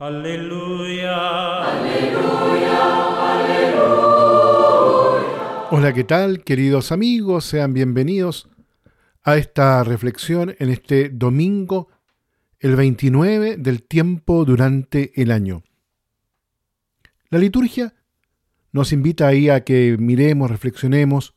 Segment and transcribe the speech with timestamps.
[0.00, 1.62] Aleluya.
[1.62, 2.78] Aleluya.
[3.32, 3.84] Aleluya.
[5.70, 7.44] Hola, ¿qué tal, queridos amigos?
[7.44, 8.48] Sean bienvenidos
[9.22, 11.90] a esta reflexión en este domingo,
[12.58, 15.62] el 29 del tiempo durante el año.
[17.30, 17.94] La liturgia
[18.72, 21.36] nos invita ahí a que miremos, reflexionemos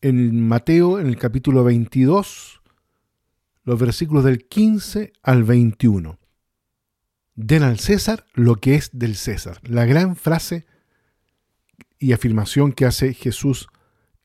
[0.00, 2.62] en Mateo, en el capítulo 22,
[3.64, 6.20] los versículos del 15 al 21
[7.36, 9.60] den al César lo que es del César.
[9.62, 10.66] La gran frase
[11.98, 13.68] y afirmación que hace Jesús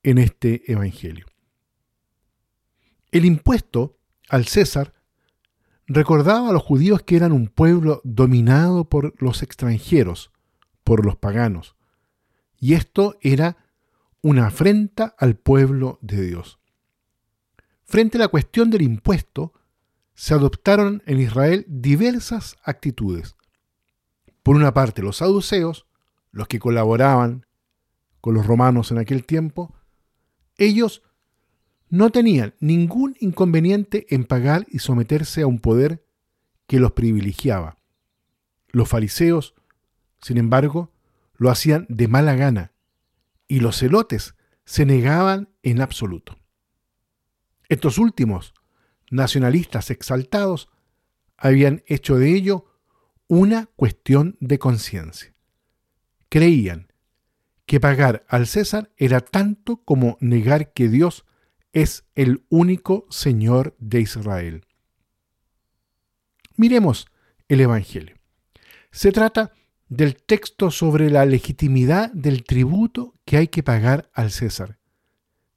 [0.04, 1.28] en este Evangelio.
[3.12, 4.94] El impuesto al César
[5.86, 10.32] recordaba a los judíos que eran un pueblo dominado por los extranjeros,
[10.84, 11.76] por los paganos,
[12.58, 13.58] y esto era
[14.22, 16.60] una afrenta al pueblo de Dios.
[17.84, 19.54] Frente a la cuestión del impuesto,
[20.14, 23.36] se adoptaron en Israel diversas actitudes.
[24.44, 25.88] Por una parte, los saduceos,
[26.32, 27.46] los que colaboraban
[28.20, 29.76] con los romanos en aquel tiempo,
[30.58, 31.02] ellos
[31.90, 36.06] no tenían ningún inconveniente en pagar y someterse a un poder
[36.68, 37.78] que los privilegiaba.
[38.70, 39.56] Los fariseos,
[40.22, 40.92] sin embargo,
[41.36, 42.72] lo hacían de mala gana
[43.48, 46.38] y los celotes se negaban en absoluto.
[47.68, 48.54] Estos últimos
[49.12, 50.70] nacionalistas exaltados
[51.38, 52.66] habían hecho de ello
[53.28, 55.34] una cuestión de conciencia.
[56.30, 56.92] Creían
[57.66, 61.26] que pagar al César era tanto como negar que Dios
[61.74, 64.66] es el único Señor de Israel.
[66.56, 67.08] Miremos
[67.48, 68.18] el Evangelio.
[68.92, 69.52] Se trata
[69.88, 74.80] del texto sobre la legitimidad del tributo que hay que pagar al César,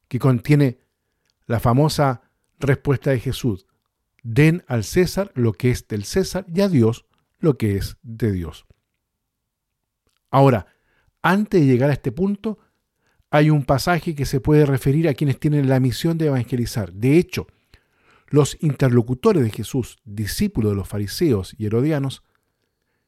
[0.09, 0.79] que contiene
[1.47, 2.24] la famosa
[2.65, 3.67] Respuesta de Jesús.
[4.23, 7.07] Den al César lo que es del César y a Dios
[7.39, 8.67] lo que es de Dios.
[10.31, 10.67] Ahora,
[11.23, 12.59] antes de llegar a este punto,
[13.31, 16.93] hay un pasaje que se puede referir a quienes tienen la misión de evangelizar.
[16.93, 17.47] De hecho,
[18.29, 22.23] los interlocutores de Jesús, discípulos de los fariseos y herodianos,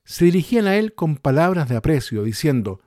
[0.05, 2.81] se dirigían a él con palabras de aprecio, diciendo,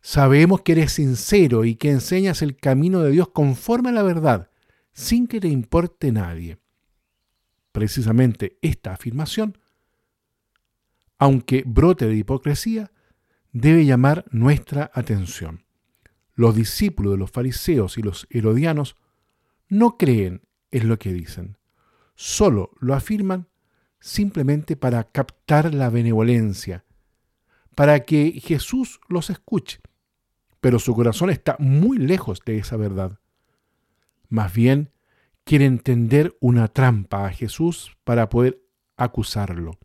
[0.00, 4.50] Sabemos que eres sincero y que enseñas el camino de Dios conforme a la verdad,
[4.94, 6.58] sin que te importe nadie.
[7.72, 9.58] Precisamente esta afirmación,
[11.18, 12.92] aunque brote de hipocresía,
[13.52, 15.64] debe llamar nuestra atención.
[16.34, 18.96] Los discípulos de los fariseos y los herodianos
[19.68, 21.58] no creen en lo que dicen,
[22.14, 23.48] solo lo afirman
[24.00, 26.84] simplemente para captar la benevolencia,
[27.74, 29.80] para que Jesús los escuche,
[30.60, 33.18] pero su corazón está muy lejos de esa verdad.
[34.28, 34.90] Más bien,
[35.44, 38.62] quiere entender una trampa a Jesús para poder
[38.96, 39.78] acusarlo.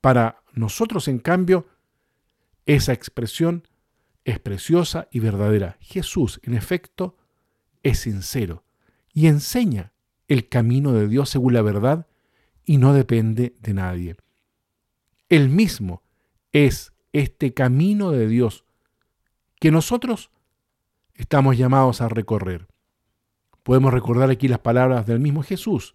[0.00, 1.66] Para nosotros, en cambio,
[2.66, 3.66] esa expresión
[4.24, 5.76] es preciosa y verdadera.
[5.80, 7.16] Jesús, en efecto,
[7.82, 8.64] es sincero
[9.12, 9.92] y enseña
[10.28, 12.06] el camino de Dios según la verdad
[12.64, 14.16] y no depende de nadie.
[15.28, 16.02] Él mismo
[16.52, 18.64] es este camino de Dios
[19.58, 20.30] que nosotros
[21.14, 22.68] estamos llamados a recorrer.
[23.68, 25.94] Podemos recordar aquí las palabras del mismo Jesús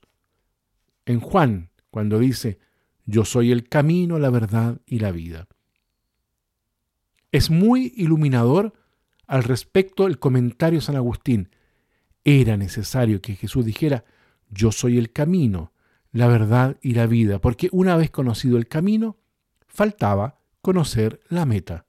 [1.08, 2.60] en Juan, cuando dice,
[3.08, 5.48] yo soy el camino, la verdad y la vida.
[7.32, 8.74] Es muy iluminador
[9.26, 11.50] al respecto el comentario de San Agustín.
[12.24, 14.06] Era necesario que Jesús dijera,
[14.52, 15.74] yo soy el camino,
[16.12, 19.18] la verdad y la vida, porque una vez conocido el camino,
[19.66, 21.88] faltaba conocer la meta.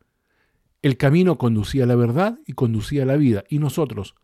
[0.80, 4.14] El camino conducía a la verdad y conducía a la vida, y nosotros,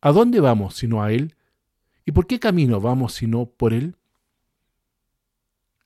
[0.00, 1.34] ¿A dónde vamos sino a Él?
[2.04, 3.96] ¿Y por qué camino vamos sino por Él?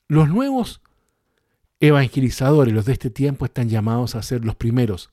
[0.07, 0.83] Los nuevos
[1.81, 5.11] evangelizadores, los de este tiempo, están llamados a ser los primeros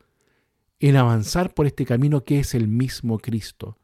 [0.80, 3.78] en avanzar por este camino que es el mismo Cristo,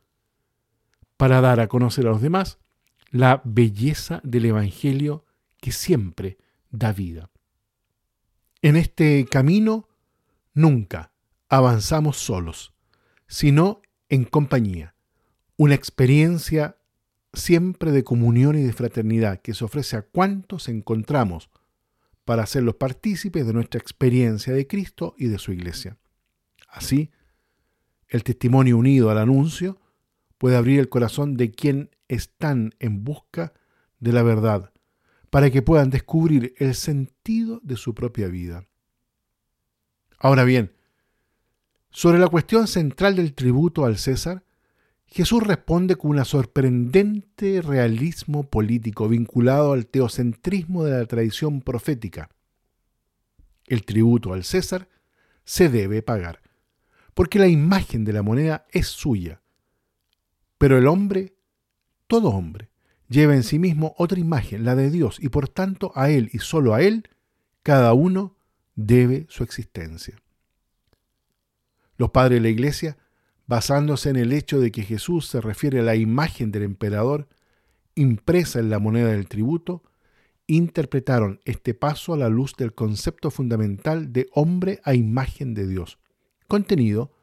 [1.17, 2.59] para dar a conocer a los demás
[3.09, 5.25] la belleza del Evangelio
[5.59, 6.37] que siempre
[6.69, 7.31] da vida.
[8.61, 9.87] En este camino
[10.53, 11.11] nunca
[11.47, 12.73] avanzamos solos,
[13.27, 14.94] sino en compañía
[15.57, 16.77] una experiencia
[17.33, 21.49] siempre de comunión y de fraternidad que se ofrece a cuantos encontramos
[22.23, 25.97] para ser los partícipes de nuestra experiencia de Cristo y de su iglesia.
[26.67, 27.11] Así,
[28.07, 29.79] el testimonio unido al anuncio
[30.37, 33.53] puede abrir el corazón de quien están en busca
[33.99, 34.71] de la verdad,
[35.29, 38.67] para que puedan descubrir el sentido de su propia vida.
[40.17, 40.73] Ahora bien,
[41.89, 44.44] sobre la cuestión central del tributo al César,
[45.07, 52.29] Jesús responde con un sorprendente realismo político vinculado al teocentrismo de la tradición profética.
[53.65, 54.89] El tributo al César
[55.43, 56.41] se debe pagar,
[57.13, 59.41] porque la imagen de la moneda es suya.
[60.57, 61.35] Pero el hombre,
[62.07, 62.69] todo hombre,
[63.07, 66.39] lleva en sí mismo otra imagen, la de Dios, y por tanto a Él y
[66.39, 67.09] solo a Él,
[67.63, 68.35] cada uno
[68.75, 70.21] debe su existencia.
[71.97, 72.97] Los padres de la Iglesia,
[73.47, 77.27] basándose en el hecho de que Jesús se refiere a la imagen del emperador
[77.95, 79.83] impresa en la moneda del tributo,
[80.47, 85.97] interpretaron este paso a la luz del concepto fundamental de hombre a imagen de Dios,
[86.47, 87.13] contenido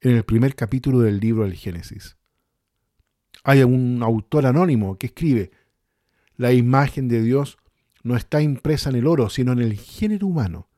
[0.00, 2.16] en el primer capítulo del libro del Génesis.
[3.44, 5.50] Hay un autor anónimo que escribe,
[6.36, 7.58] la imagen de Dios
[8.02, 10.68] no está impresa en el oro, sino en el género humano.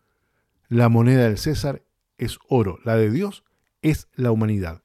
[0.69, 1.83] La moneda del César
[2.19, 3.45] es oro, la de Dios
[3.85, 4.83] es la humanidad.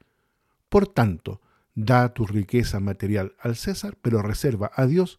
[0.68, 1.40] Por tanto,
[1.74, 5.18] da tu riqueza material al César, pero reserva a Dios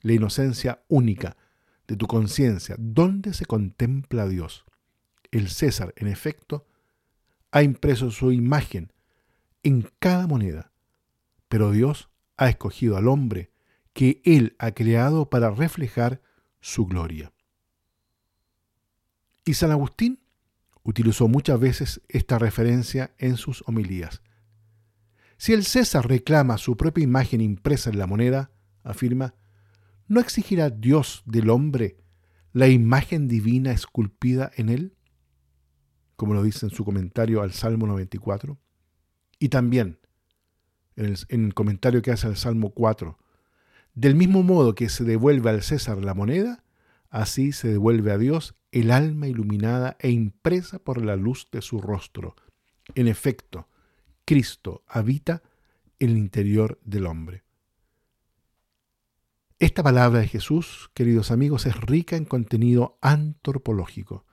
[0.00, 1.36] la inocencia única
[1.88, 4.64] de tu conciencia, donde se contempla a Dios.
[5.32, 6.66] El César, en efecto,
[7.50, 8.92] ha impreso su imagen
[9.64, 10.70] en cada moneda,
[11.48, 13.50] pero Dios ha escogido al hombre
[13.92, 16.20] que Él ha creado para reflejar
[16.60, 17.32] su gloria.
[19.44, 20.20] Y San Agustín
[20.86, 24.22] utilizó muchas veces esta referencia en sus homilías.
[25.36, 28.52] Si el César reclama su propia imagen impresa en la moneda,
[28.84, 29.34] afirma,
[30.06, 31.98] ¿no exigirá Dios del hombre
[32.52, 34.96] la imagen divina esculpida en él?
[36.14, 38.56] Como lo dice en su comentario al Salmo 94.
[39.40, 39.98] Y también
[40.94, 43.18] en el, en el comentario que hace al Salmo 4.
[43.94, 46.62] Del mismo modo que se devuelve al César la moneda,
[47.10, 51.80] así se devuelve a Dios el alma iluminada e impresa por la luz de su
[51.80, 52.36] rostro.
[52.94, 53.68] En efecto,
[54.24, 55.42] Cristo habita
[55.98, 57.44] en el interior del hombre.
[59.58, 64.26] Esta palabra de Jesús, queridos amigos, es rica en contenido antropológico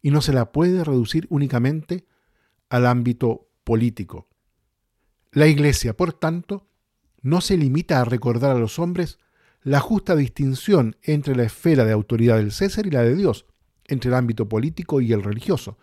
[0.00, 2.06] y no se la puede reducir únicamente
[2.68, 4.28] al ámbito político.
[5.32, 6.68] La Iglesia, por tanto,
[7.20, 9.18] no se limita a recordar a los hombres
[9.68, 13.44] la justa distinción entre la esfera de autoridad del César y la de Dios,
[13.86, 15.76] entre el ámbito político y el religioso.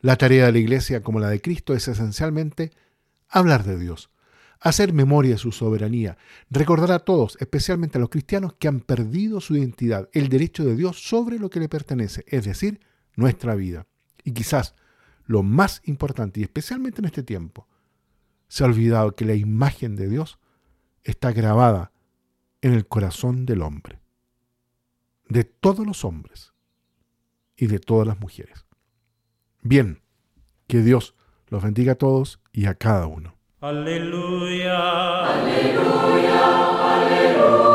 [0.00, 2.72] La tarea de la Iglesia, como la de Cristo, es esencialmente
[3.30, 4.10] hablar de Dios,
[4.60, 6.18] hacer memoria de su soberanía,
[6.50, 10.76] recordar a todos, especialmente a los cristianos, que han perdido su identidad, el derecho de
[10.76, 12.80] Dios sobre lo que le pertenece, es decir,
[13.16, 13.86] nuestra vida.
[14.22, 14.74] Y quizás
[15.24, 17.66] lo más importante, y especialmente en este tiempo,
[18.48, 20.38] se ha olvidado que la imagen de Dios
[21.04, 21.93] está grabada
[22.64, 24.00] en el corazón del hombre,
[25.28, 26.54] de todos los hombres
[27.58, 28.64] y de todas las mujeres.
[29.60, 30.00] Bien,
[30.66, 31.14] que Dios
[31.48, 33.36] los bendiga a todos y a cada uno.
[33.60, 35.26] Aleluya.
[35.26, 36.94] Aleluya.
[36.94, 37.73] Aleluya.